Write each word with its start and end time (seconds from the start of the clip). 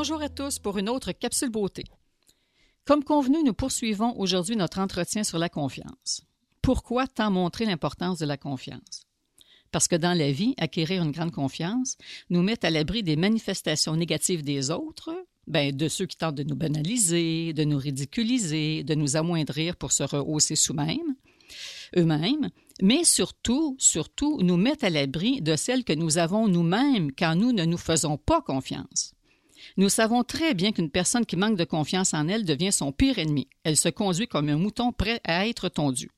Bonjour 0.00 0.22
à 0.22 0.30
tous 0.30 0.58
pour 0.58 0.78
une 0.78 0.88
autre 0.88 1.12
capsule 1.12 1.50
beauté. 1.50 1.84
Comme 2.86 3.04
convenu, 3.04 3.42
nous 3.44 3.52
poursuivons 3.52 4.18
aujourd'hui 4.18 4.56
notre 4.56 4.78
entretien 4.78 5.24
sur 5.24 5.36
la 5.36 5.50
confiance. 5.50 6.22
Pourquoi 6.62 7.06
tant 7.06 7.30
montrer 7.30 7.66
l'importance 7.66 8.18
de 8.18 8.24
la 8.24 8.38
confiance? 8.38 9.04
Parce 9.70 9.88
que 9.88 9.96
dans 9.96 10.16
la 10.16 10.32
vie, 10.32 10.54
acquérir 10.56 11.02
une 11.02 11.10
grande 11.10 11.32
confiance 11.32 11.98
nous 12.30 12.40
met 12.40 12.64
à 12.64 12.70
l'abri 12.70 13.02
des 13.02 13.16
manifestations 13.16 13.94
négatives 13.94 14.42
des 14.42 14.70
autres, 14.70 15.14
ben, 15.46 15.76
de 15.76 15.86
ceux 15.86 16.06
qui 16.06 16.16
tentent 16.16 16.36
de 16.36 16.44
nous 16.44 16.56
banaliser, 16.56 17.52
de 17.52 17.64
nous 17.64 17.76
ridiculiser, 17.76 18.84
de 18.84 18.94
nous 18.94 19.16
amoindrir 19.16 19.76
pour 19.76 19.92
se 19.92 20.04
rehausser 20.04 20.56
sous-mêmes, 20.56 21.14
eux-mêmes, 21.98 22.48
mais 22.80 23.04
surtout, 23.04 23.76
surtout, 23.78 24.38
nous 24.40 24.56
mettent 24.56 24.82
à 24.82 24.88
l'abri 24.88 25.42
de 25.42 25.56
celles 25.56 25.84
que 25.84 25.92
nous 25.92 26.16
avons 26.16 26.48
nous-mêmes 26.48 27.12
quand 27.12 27.34
nous 27.34 27.52
ne 27.52 27.66
nous 27.66 27.76
faisons 27.76 28.16
pas 28.16 28.40
confiance. 28.40 29.12
Nous 29.76 29.88
savons 29.88 30.24
très 30.24 30.54
bien 30.54 30.72
qu'une 30.72 30.90
personne 30.90 31.26
qui 31.26 31.36
manque 31.36 31.56
de 31.56 31.64
confiance 31.64 32.14
en 32.14 32.28
elle 32.28 32.44
devient 32.44 32.72
son 32.72 32.92
pire 32.92 33.18
ennemi. 33.18 33.48
Elle 33.64 33.76
se 33.76 33.88
conduit 33.88 34.28
comme 34.28 34.48
un 34.48 34.56
mouton 34.56 34.92
prêt 34.92 35.20
à 35.24 35.46
être 35.46 35.68
tondu. 35.68 36.10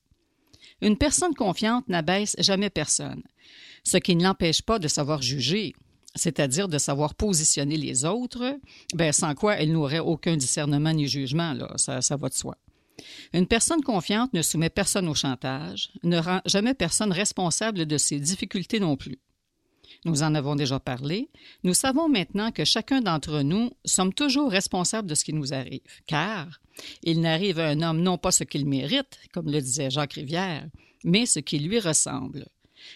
Une 0.81 0.97
personne 0.97 1.33
confiante 1.33 1.87
n'abaisse 1.87 2.35
jamais 2.39 2.69
personne, 2.69 3.23
ce 3.83 3.97
qui 3.97 4.15
ne 4.15 4.23
l'empêche 4.23 4.61
pas 4.61 4.79
de 4.79 4.87
savoir 4.87 5.21
juger, 5.21 5.73
c'est-à-dire 6.15 6.67
de 6.67 6.77
savoir 6.77 7.15
positionner 7.15 7.77
les 7.77 8.05
autres, 8.05 8.59
ben, 8.93 9.11
sans 9.11 9.33
quoi 9.33 9.55
elle 9.55 9.71
n'aurait 9.71 9.99
aucun 9.99 10.35
discernement 10.35 10.93
ni 10.93 11.07
jugement, 11.07 11.53
là, 11.53 11.71
ça, 11.77 12.01
ça 12.01 12.15
va 12.15 12.29
de 12.29 12.33
soi. 12.33 12.57
Une 13.33 13.47
personne 13.47 13.81
confiante 13.81 14.33
ne 14.33 14.41
soumet 14.41 14.69
personne 14.69 15.07
au 15.07 15.15
chantage, 15.15 15.91
ne 16.03 16.17
rend 16.19 16.41
jamais 16.45 16.73
personne 16.73 17.11
responsable 17.11 17.85
de 17.85 17.97
ses 17.97 18.19
difficultés 18.19 18.79
non 18.79 18.95
plus. 18.95 19.19
Nous 20.05 20.23
en 20.23 20.35
avons 20.35 20.55
déjà 20.55 20.79
parlé. 20.79 21.29
Nous 21.63 21.73
savons 21.73 22.09
maintenant 22.09 22.51
que 22.51 22.65
chacun 22.65 23.01
d'entre 23.01 23.41
nous 23.41 23.71
sommes 23.85 24.13
toujours 24.13 24.51
responsables 24.51 25.07
de 25.07 25.15
ce 25.15 25.23
qui 25.23 25.33
nous 25.33 25.53
arrive, 25.53 25.81
car 26.07 26.59
il 27.03 27.21
n'arrive 27.21 27.59
à 27.59 27.69
un 27.69 27.81
homme 27.81 28.01
non 28.01 28.17
pas 28.17 28.31
ce 28.31 28.43
qu'il 28.43 28.65
mérite, 28.65 29.19
comme 29.33 29.49
le 29.49 29.61
disait 29.61 29.89
Jacques 29.89 30.13
Rivière, 30.13 30.67
mais 31.03 31.25
ce 31.25 31.39
qui 31.39 31.59
lui 31.59 31.79
ressemble. 31.79 32.47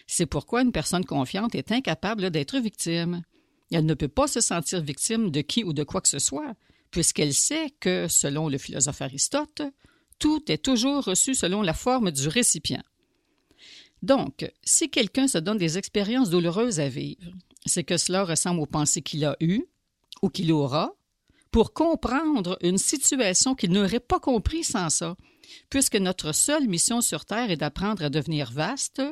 C'est 0.06 0.26
pourquoi 0.26 0.62
une 0.62 0.72
personne 0.72 1.04
confiante 1.04 1.54
est 1.54 1.72
incapable 1.72 2.30
d'être 2.30 2.58
victime. 2.58 3.22
Elle 3.70 3.86
ne 3.86 3.94
peut 3.94 4.08
pas 4.08 4.26
se 4.26 4.40
sentir 4.40 4.82
victime 4.82 5.30
de 5.30 5.40
qui 5.40 5.64
ou 5.64 5.72
de 5.72 5.84
quoi 5.84 6.00
que 6.00 6.08
ce 6.08 6.18
soit, 6.18 6.54
puisqu'elle 6.90 7.34
sait 7.34 7.70
que, 7.80 8.06
selon 8.08 8.48
le 8.48 8.58
philosophe 8.58 9.02
Aristote, 9.02 9.62
tout 10.18 10.50
est 10.50 10.64
toujours 10.64 11.04
reçu 11.04 11.34
selon 11.34 11.62
la 11.62 11.74
forme 11.74 12.10
du 12.10 12.28
récipient. 12.28 12.82
Donc, 14.02 14.50
si 14.62 14.90
quelqu'un 14.90 15.28
se 15.28 15.38
donne 15.38 15.58
des 15.58 15.78
expériences 15.78 16.30
douloureuses 16.30 16.80
à 16.80 16.88
vivre, 16.88 17.32
c'est 17.66 17.84
que 17.84 17.96
cela 17.96 18.24
ressemble 18.24 18.60
aux 18.60 18.66
pensées 18.66 19.02
qu'il 19.02 19.24
a 19.24 19.36
eues 19.40 19.64
ou 20.22 20.28
qu'il 20.28 20.52
aura 20.52 20.94
pour 21.50 21.72
comprendre 21.72 22.58
une 22.60 22.78
situation 22.78 23.54
qu'il 23.54 23.70
n'aurait 23.70 24.00
pas 24.00 24.20
compris 24.20 24.64
sans 24.64 24.90
ça, 24.90 25.16
puisque 25.70 25.96
notre 25.96 26.32
seule 26.32 26.68
mission 26.68 27.00
sur 27.00 27.24
Terre 27.24 27.50
est 27.50 27.56
d'apprendre 27.56 28.04
à 28.04 28.10
devenir 28.10 28.52
vaste, 28.52 29.02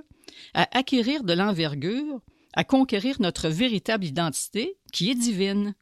à 0.54 0.68
acquérir 0.76 1.24
de 1.24 1.32
l'envergure, 1.32 2.20
à 2.52 2.64
conquérir 2.64 3.16
notre 3.20 3.48
véritable 3.48 4.04
identité, 4.04 4.76
qui 4.92 5.10
est 5.10 5.14
divine. 5.14 5.74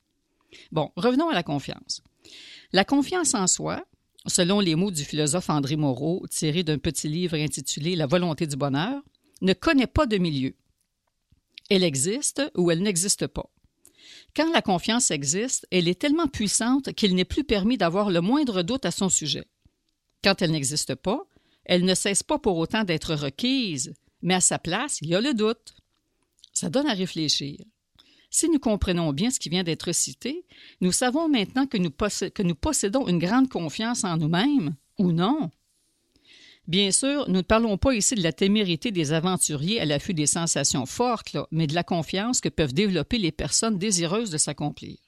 Bon, 0.71 0.93
revenons 0.97 1.29
à 1.29 1.35
la 1.35 1.43
confiance. 1.43 2.03
La 2.73 2.85
confiance 2.85 3.35
en 3.35 3.47
soi, 3.47 3.85
selon 4.27 4.61
les 4.61 4.75
mots 4.75 4.91
du 4.91 5.05
philosophe 5.05 5.51
André 5.51 5.77
Moreau, 5.77 6.27
tiré 6.31 6.63
d'un 6.63 6.79
petit 6.79 7.09
livre 7.09 7.37
intitulé 7.37 7.97
La 7.97 8.07
volonté 8.07 8.47
du 8.47 8.57
bonheur, 8.57 9.03
ne 9.43 9.53
connaît 9.53 9.87
pas 9.87 10.07
de 10.07 10.19
milieu. 10.19 10.55
Elle 11.71 11.85
existe 11.85 12.43
ou 12.57 12.71
elle 12.71 12.83
n'existe 12.83 13.27
pas. 13.27 13.51
Quand 14.37 14.51
la 14.53 14.63
confiance 14.63 15.11
existe, 15.11 15.67
elle 15.71 15.89
est 15.89 16.01
tellement 16.01 16.27
puissante 16.27 16.93
qu'il 16.93 17.15
n'est 17.15 17.25
plus 17.25 17.45
permis 17.45 17.79
d'avoir 17.79 18.11
le 18.11 18.21
moindre 18.21 18.63
doute 18.63 18.85
à 18.85 18.91
son 18.91 19.09
sujet. 19.09 19.47
Quand 20.23 20.43
elle 20.43 20.51
n'existe 20.51 20.95
pas, 20.95 21.27
elle 21.65 21.85
ne 21.85 21.95
cesse 21.95 22.23
pas 22.23 22.39
pour 22.39 22.59
autant 22.59 22.85
d'être 22.85 23.15
requise, 23.15 23.95
mais 24.23 24.35
à 24.35 24.41
sa 24.41 24.59
place, 24.59 24.99
il 25.03 25.09
y 25.09 25.15
a 25.15 25.21
le 25.21 25.35
doute. 25.35 25.75
Ça 26.53 26.69
donne 26.69 26.87
à 26.87 26.95
réfléchir. 26.95 27.59
Si 28.37 28.49
nous 28.49 28.59
comprenons 28.59 29.13
bien 29.13 29.31
ce 29.31 29.39
qui 29.39 29.49
vient 29.49 29.63
d'être 29.63 29.93
cité, 29.93 30.45
nous 30.81 30.91
savons 30.91 31.29
maintenant 31.29 31.69
que 31.69 31.79
nous, 31.79 32.55
possédons 32.57 33.07
une 33.07 33.21
grande 33.21 33.49
confiance 33.49 34.03
en 34.03 34.17
nous-mêmes, 34.17 34.75
ou 34.99 35.13
non? 35.13 35.53
Bien 36.67 36.91
sûr, 36.91 37.29
nous 37.29 37.37
ne 37.37 37.43
parlons 37.43 37.79
pas 37.79 37.95
ici 37.95 38.17
de 38.17 38.25
la 38.25 38.33
témérité 38.33 38.91
des 38.91 39.13
aventuriers 39.13 39.81
à 39.81 39.85
l'affût 39.85 40.15
des 40.15 40.27
sensations 40.27 40.85
fortes, 40.85 41.37
mais 41.53 41.69
de 41.69 41.77
la 41.77 41.85
confiance 41.85 42.41
que 42.41 42.49
peuvent 42.49 42.75
développer 42.75 43.19
les 43.19 43.31
personnes 43.31 43.79
désireuses 43.79 44.31
de 44.31 44.39
s'accomplir. 44.39 44.99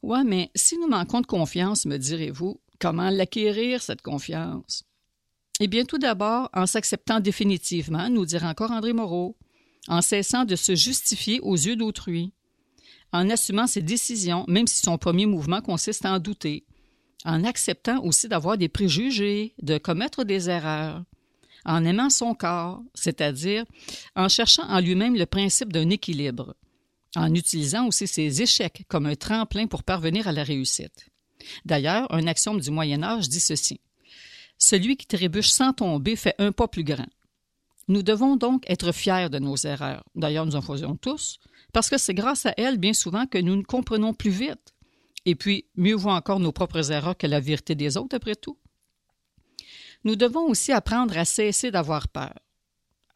Ouais, 0.00 0.22
mais 0.22 0.52
si 0.54 0.78
nous 0.78 0.86
manquons 0.86 1.22
de 1.22 1.26
confiance, 1.26 1.86
me 1.86 1.96
direz-vous, 1.96 2.60
comment 2.78 3.10
l'acquérir, 3.10 3.82
cette 3.82 4.02
confiance? 4.02 4.84
Eh 5.58 5.66
bien, 5.66 5.84
tout 5.84 5.98
d'abord, 5.98 6.50
en 6.54 6.66
s'acceptant 6.66 7.18
définitivement, 7.18 8.08
nous 8.10 8.26
dira 8.26 8.48
encore 8.48 8.70
André 8.70 8.92
Moreau, 8.92 9.36
en 9.88 10.00
cessant 10.00 10.44
de 10.44 10.56
se 10.56 10.74
justifier 10.74 11.40
aux 11.40 11.54
yeux 11.54 11.76
d'autrui, 11.76 12.32
en 13.12 13.30
assumant 13.30 13.66
ses 13.66 13.82
décisions, 13.82 14.44
même 14.48 14.66
si 14.66 14.80
son 14.80 14.98
premier 14.98 15.26
mouvement 15.26 15.60
consiste 15.60 16.04
à 16.04 16.14
en 16.14 16.18
douter, 16.18 16.64
en 17.24 17.44
acceptant 17.44 18.02
aussi 18.02 18.28
d'avoir 18.28 18.58
des 18.58 18.68
préjugés, 18.68 19.54
de 19.62 19.78
commettre 19.78 20.24
des 20.24 20.50
erreurs, 20.50 21.04
en 21.64 21.84
aimant 21.84 22.10
son 22.10 22.34
corps, 22.34 22.82
c'est-à-dire 22.94 23.64
en 24.16 24.28
cherchant 24.28 24.68
en 24.68 24.80
lui-même 24.80 25.16
le 25.16 25.26
principe 25.26 25.72
d'un 25.72 25.90
équilibre, 25.90 26.54
en 27.16 27.34
utilisant 27.34 27.86
aussi 27.86 28.06
ses 28.06 28.42
échecs 28.42 28.84
comme 28.88 29.06
un 29.06 29.14
tremplin 29.14 29.66
pour 29.66 29.82
parvenir 29.82 30.28
à 30.28 30.32
la 30.32 30.44
réussite. 30.44 31.08
D'ailleurs, 31.64 32.12
un 32.12 32.26
axiome 32.26 32.60
du 32.60 32.70
Moyen 32.70 33.02
Âge 33.02 33.28
dit 33.28 33.40
ceci. 33.40 33.80
Celui 34.58 34.96
qui 34.96 35.06
trébuche 35.06 35.48
sans 35.48 35.72
tomber 35.72 36.16
fait 36.16 36.34
un 36.38 36.52
pas 36.52 36.68
plus 36.68 36.84
grand. 36.84 37.06
Nous 37.88 38.02
devons 38.02 38.36
donc 38.36 38.64
être 38.68 38.92
fiers 38.92 39.28
de 39.28 39.38
nos 39.38 39.56
erreurs. 39.56 40.04
D'ailleurs, 40.14 40.46
nous 40.46 40.56
en 40.56 40.62
faisons 40.62 40.96
tous, 40.96 41.38
parce 41.72 41.90
que 41.90 41.98
c'est 41.98 42.14
grâce 42.14 42.46
à 42.46 42.54
elles, 42.56 42.78
bien 42.78 42.92
souvent, 42.92 43.26
que 43.26 43.38
nous 43.38 43.56
nous 43.56 43.62
comprenons 43.62 44.14
plus 44.14 44.30
vite. 44.30 44.74
Et 45.26 45.34
puis, 45.34 45.66
mieux 45.76 45.94
vaut 45.94 46.10
encore 46.10 46.40
nos 46.40 46.52
propres 46.52 46.92
erreurs 46.92 47.16
que 47.16 47.26
la 47.26 47.40
vérité 47.40 47.74
des 47.74 47.96
autres, 47.96 48.16
après 48.16 48.36
tout. 48.36 48.58
Nous 50.04 50.16
devons 50.16 50.48
aussi 50.48 50.72
apprendre 50.72 51.16
à 51.16 51.24
cesser 51.24 51.70
d'avoir 51.70 52.08
peur, 52.08 52.38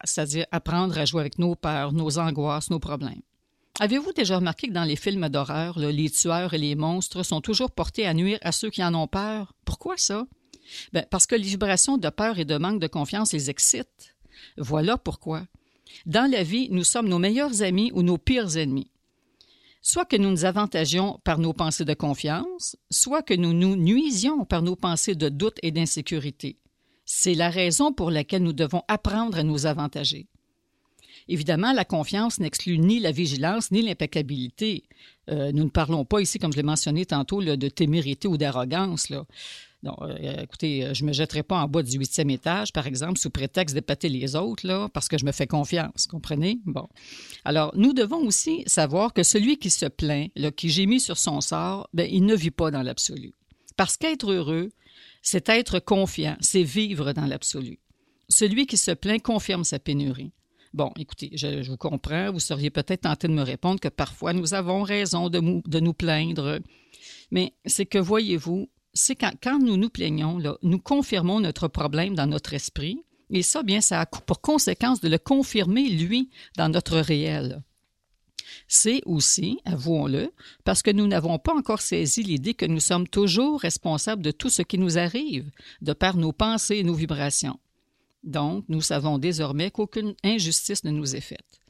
c'est-à-dire 0.03 0.45
apprendre 0.51 0.97
à 0.97 1.05
jouer 1.05 1.21
avec 1.21 1.37
nos 1.37 1.55
peurs, 1.55 1.93
nos 1.93 2.17
angoisses, 2.17 2.71
nos 2.71 2.79
problèmes. 2.79 3.21
Avez-vous 3.79 4.11
déjà 4.11 4.37
remarqué 4.37 4.67
que 4.67 4.73
dans 4.73 4.83
les 4.83 4.95
films 4.95 5.29
d'horreur, 5.29 5.79
les 5.79 6.09
tueurs 6.09 6.53
et 6.53 6.57
les 6.57 6.75
monstres 6.75 7.23
sont 7.23 7.41
toujours 7.41 7.71
portés 7.71 8.05
à 8.05 8.13
nuire 8.13 8.39
à 8.41 8.51
ceux 8.51 8.69
qui 8.69 8.83
en 8.83 8.93
ont 8.93 9.07
peur? 9.07 9.53
Pourquoi 9.63 9.97
ça? 9.97 10.25
Ben, 10.91 11.05
parce 11.09 11.25
que 11.25 11.35
les 11.35 11.43
vibrations 11.43 11.97
de 11.97 12.09
peur 12.09 12.39
et 12.39 12.45
de 12.45 12.57
manque 12.57 12.81
de 12.81 12.87
confiance 12.87 13.31
les 13.33 13.49
excitent. 13.49 14.15
Voilà 14.57 14.97
pourquoi. 14.97 15.43
Dans 16.05 16.29
la 16.29 16.43
vie, 16.43 16.69
nous 16.71 16.83
sommes 16.83 17.09
nos 17.09 17.19
meilleurs 17.19 17.61
amis 17.61 17.91
ou 17.93 18.03
nos 18.03 18.17
pires 18.17 18.57
ennemis. 18.57 18.91
Soit 19.81 20.05
que 20.05 20.17
nous 20.17 20.29
nous 20.29 20.45
avantagions 20.45 21.19
par 21.23 21.39
nos 21.39 21.53
pensées 21.53 21.85
de 21.85 21.93
confiance, 21.93 22.75
soit 22.91 23.23
que 23.23 23.33
nous 23.33 23.53
nous 23.53 23.75
nuisions 23.75 24.45
par 24.45 24.61
nos 24.61 24.75
pensées 24.75 25.15
de 25.15 25.29
doute 25.29 25.57
et 25.63 25.71
d'insécurité. 25.71 26.57
C'est 27.05 27.33
la 27.33 27.49
raison 27.49 27.93
pour 27.93 28.11
laquelle 28.11 28.43
nous 28.43 28.53
devons 28.53 28.83
apprendre 28.87 29.37
à 29.37 29.43
nous 29.43 29.65
avantager. 29.65 30.27
Évidemment, 31.29 31.73
la 31.73 31.85
confiance 31.85 32.39
n'exclut 32.39 32.79
ni 32.79 32.99
la 32.99 33.11
vigilance 33.11 33.69
ni 33.69 33.83
l'impeccabilité. 33.83 34.83
Euh, 35.29 35.51
nous 35.51 35.63
ne 35.63 35.69
parlons 35.69 36.03
pas 36.03 36.21
ici, 36.21 36.39
comme 36.39 36.51
je 36.51 36.57
l'ai 36.57 36.63
mentionné 36.63 37.05
tantôt, 37.05 37.41
de 37.43 37.69
témérité 37.69 38.27
ou 38.27 38.35
d'arrogance. 38.35 39.11
Non, 39.83 39.95
euh, 40.01 40.41
écoutez, 40.41 40.83
euh, 40.83 40.95
je 40.95 41.05
me 41.05 41.13
jetterai 41.13 41.43
pas 41.43 41.61
en 41.61 41.67
bas 41.67 41.83
du 41.83 41.97
huitième 41.99 42.31
étage, 42.31 42.73
par 42.73 42.87
exemple, 42.87 43.19
sous 43.19 43.29
prétexte 43.29 43.75
d'épater 43.75 44.09
les 44.09 44.35
autres, 44.35 44.65
là, 44.65 44.89
parce 44.91 45.07
que 45.07 45.19
je 45.19 45.25
me 45.25 45.31
fais 45.31 45.45
confiance, 45.45 46.07
comprenez? 46.07 46.59
Bon. 46.65 46.87
Alors, 47.45 47.71
nous 47.75 47.93
devons 47.93 48.25
aussi 48.25 48.63
savoir 48.65 49.13
que 49.13 49.21
celui 49.21 49.57
qui 49.57 49.69
se 49.69 49.85
plaint, 49.85 50.31
qui 50.55 50.69
gémit 50.69 50.99
sur 50.99 51.19
son 51.19 51.41
sort, 51.41 51.87
ben, 51.93 52.09
il 52.11 52.25
ne 52.25 52.35
vit 52.35 52.51
pas 52.51 52.71
dans 52.71 52.81
l'absolu. 52.81 53.35
Parce 53.77 53.97
qu'être 53.97 54.31
heureux, 54.31 54.71
c'est 55.21 55.47
être 55.47 55.79
confiant, 55.79 56.37
c'est 56.41 56.63
vivre 56.63 57.13
dans 57.13 57.27
l'absolu. 57.27 57.77
Celui 58.29 58.65
qui 58.65 58.77
se 58.77 58.91
plaint 58.91 59.21
confirme 59.21 59.63
sa 59.63 59.77
pénurie. 59.77 60.31
Bon, 60.73 60.91
écoutez, 60.97 61.31
je, 61.33 61.67
vous 61.67 61.77
comprends, 61.77 62.31
vous 62.31 62.39
seriez 62.39 62.69
peut-être 62.69 63.01
tenté 63.01 63.27
de 63.27 63.33
me 63.33 63.41
répondre 63.41 63.79
que 63.79 63.87
parfois 63.87 64.33
nous 64.33 64.53
avons 64.53 64.83
raison 64.83 65.29
de, 65.29 65.39
nous 65.39 65.93
plaindre, 65.93 66.59
mais 67.31 67.53
c'est 67.65 67.87
que, 67.87 67.97
voyez-vous, 67.97 68.69
c'est 68.93 69.15
quand, 69.15 69.33
quand, 69.41 69.59
nous 69.59 69.77
nous 69.77 69.89
plaignons, 69.89 70.39
nous 70.61 70.79
confirmons 70.79 71.39
notre 71.39 71.67
problème 71.67 72.15
dans 72.15 72.27
notre 72.27 72.53
esprit, 72.53 73.03
et 73.31 73.43
ça, 73.43 73.63
bien, 73.63 73.81
ça 73.81 74.01
a 74.01 74.05
pour 74.05 74.41
conséquence 74.41 75.01
de 75.01 75.09
le 75.09 75.17
confirmer, 75.17 75.89
lui, 75.89 76.29
dans 76.57 76.69
notre 76.69 76.99
réel. 76.99 77.63
C'est 78.67 79.01
aussi, 79.05 79.59
avouons-le, 79.65 80.31
parce 80.63 80.81
que 80.81 80.91
nous 80.91 81.07
n'avons 81.07 81.37
pas 81.39 81.53
encore 81.53 81.81
saisi 81.81 82.23
l'idée 82.23 82.53
que 82.53 82.65
nous 82.65 82.79
sommes 82.79 83.07
toujours 83.07 83.61
responsables 83.61 84.23
de 84.23 84.31
tout 84.31 84.49
ce 84.49 84.61
qui 84.61 84.77
nous 84.77 84.97
arrive, 84.97 85.49
de 85.81 85.93
par 85.93 86.17
nos 86.17 86.31
pensées 86.31 86.77
et 86.77 86.83
nos 86.83 86.93
vibrations. 86.93 87.59
Donc, 88.23 88.65
nous 88.67 88.81
savons 88.81 89.17
désormais 89.17 89.71
qu'aucune 89.71 90.15
injustice 90.23 90.83
ne 90.83 90.91
nous 90.91 91.15
est 91.15 91.21
faite. 91.21 91.61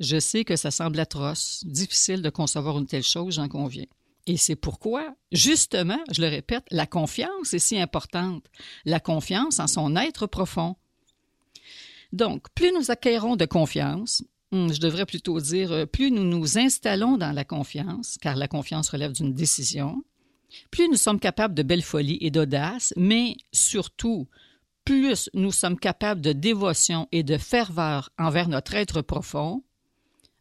Je 0.00 0.18
sais 0.18 0.44
que 0.44 0.56
ça 0.56 0.70
semble 0.70 0.98
atroce, 1.00 1.62
difficile 1.66 2.22
de 2.22 2.30
concevoir 2.30 2.78
une 2.78 2.86
telle 2.86 3.02
chose, 3.02 3.34
j'en 3.34 3.48
conviens. 3.48 3.86
Et 4.26 4.36
c'est 4.36 4.56
pourquoi, 4.56 5.14
justement, 5.32 5.98
je 6.10 6.20
le 6.20 6.28
répète, 6.28 6.64
la 6.70 6.86
confiance 6.86 7.54
est 7.54 7.58
si 7.58 7.78
importante. 7.78 8.44
La 8.84 9.00
confiance 9.00 9.58
en 9.58 9.66
son 9.66 9.96
être 9.96 10.26
profond. 10.26 10.76
Donc, 12.12 12.46
plus 12.54 12.72
nous 12.72 12.90
acquérons 12.90 13.36
de 13.36 13.46
confiance, 13.46 14.22
hmm, 14.52 14.72
je 14.72 14.80
devrais 14.80 15.06
plutôt 15.06 15.40
dire, 15.40 15.72
euh, 15.72 15.86
plus 15.86 16.10
nous 16.10 16.24
nous 16.24 16.58
installons 16.58 17.16
dans 17.16 17.32
la 17.32 17.44
confiance, 17.44 18.16
car 18.20 18.36
la 18.36 18.48
confiance 18.48 18.88
relève 18.88 19.12
d'une 19.12 19.34
décision, 19.34 20.02
plus 20.70 20.88
nous 20.88 20.96
sommes 20.96 21.20
capables 21.20 21.54
de 21.54 21.62
belle 21.62 21.82
folie 21.82 22.18
et 22.20 22.30
d'audace, 22.30 22.94
mais 22.96 23.36
surtout, 23.52 24.28
plus 24.88 25.28
nous 25.34 25.52
sommes 25.52 25.78
capables 25.78 26.22
de 26.22 26.32
dévotion 26.32 27.08
et 27.12 27.22
de 27.22 27.36
ferveur 27.36 28.08
envers 28.16 28.48
notre 28.48 28.72
être 28.74 29.02
profond, 29.02 29.62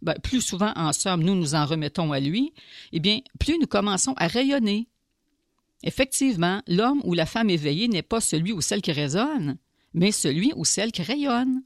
ben, 0.01 0.15
plus 0.23 0.39
souvent 0.39 0.71
en 0.77 0.93
somme 0.93 1.21
nous 1.21 1.35
nous 1.35 1.53
en 1.53 1.65
remettons 1.65 2.13
à 2.13 2.21
lui, 2.21 2.53
eh 2.93 3.01
bien, 3.01 3.19
plus 3.41 3.59
nous 3.59 3.67
commençons 3.67 4.13
à 4.15 4.27
rayonner. 4.27 4.87
Effectivement, 5.83 6.61
l'homme 6.65 7.01
ou 7.03 7.13
la 7.13 7.25
femme 7.25 7.49
éveillée 7.49 7.89
n'est 7.89 8.03
pas 8.03 8.21
celui 8.21 8.53
ou 8.53 8.61
celle 8.61 8.81
qui 8.81 8.93
résonne, 8.93 9.57
mais 9.93 10.13
celui 10.13 10.53
ou 10.55 10.63
celle 10.63 10.93
qui 10.93 11.01
rayonne. 11.01 11.63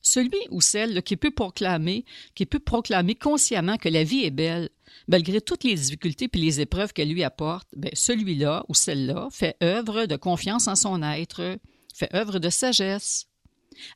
Celui 0.00 0.40
ou 0.50 0.62
celle 0.62 1.02
qui 1.02 1.18
peut 1.18 1.32
proclamer, 1.32 2.06
qui 2.34 2.46
peut 2.46 2.60
proclamer 2.60 3.14
consciemment 3.14 3.76
que 3.76 3.90
la 3.90 4.04
vie 4.04 4.24
est 4.24 4.30
belle, 4.30 4.70
malgré 5.06 5.42
toutes 5.42 5.64
les 5.64 5.74
difficultés 5.74 6.30
et 6.32 6.38
les 6.38 6.62
épreuves 6.62 6.94
qu'elle 6.94 7.12
lui 7.12 7.24
apporte, 7.24 7.68
ben, 7.76 7.90
celui-là 7.92 8.64
ou 8.70 8.74
celle-là 8.74 9.28
fait 9.30 9.58
œuvre 9.62 10.06
de 10.06 10.16
confiance 10.16 10.66
en 10.66 10.76
son 10.76 11.02
être, 11.02 11.58
fait 11.96 12.14
œuvre 12.14 12.38
de 12.38 12.50
sagesse. 12.50 13.26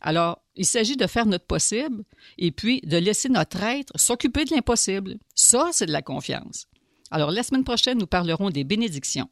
Alors, 0.01 0.43
il 0.57 0.67
s'agit 0.67 0.97
de 0.97 1.07
faire 1.07 1.27
notre 1.27 1.47
possible 1.47 2.05
et 2.39 2.51
puis 2.51 2.81
de 2.83 2.97
laisser 2.97 3.29
notre 3.29 3.63
être 3.63 3.93
s'occuper 3.99 4.45
de 4.45 4.55
l'impossible. 4.55 5.19
Ça, 5.35 5.71
c'est 5.73 5.87
de 5.87 5.93
la 5.93 6.03
confiance. 6.03 6.67
Alors, 7.11 7.31
la 7.31 7.43
semaine 7.43 7.65
prochaine, 7.65 7.99
nous 7.99 8.07
parlerons 8.07 8.51
des 8.51 8.65
bénédictions. 8.65 9.29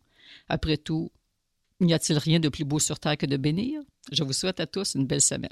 Après 0.48 0.76
tout, 0.76 1.10
n'y 1.80 1.94
a-t-il 1.94 2.18
rien 2.18 2.40
de 2.40 2.48
plus 2.48 2.64
beau 2.64 2.78
sur 2.78 2.98
terre 2.98 3.16
que 3.16 3.26
de 3.26 3.36
bénir? 3.36 3.80
Je 4.10 4.24
vous 4.24 4.32
souhaite 4.32 4.60
à 4.60 4.66
tous 4.66 4.94
une 4.94 5.06
belle 5.06 5.20
semaine. 5.20 5.50